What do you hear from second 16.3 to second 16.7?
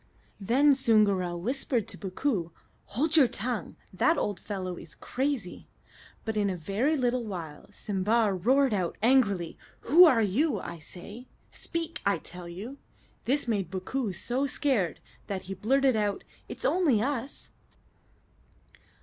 "It's